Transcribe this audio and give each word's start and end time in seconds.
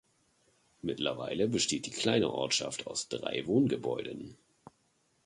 Mittlerweile 0.81 1.47
besteht 1.47 1.85
die 1.85 1.91
kleine 1.91 2.31
Ortschaft 2.33 2.87
aus 2.87 3.07
drei 3.07 3.45
Wohngebäuden. 3.45 4.35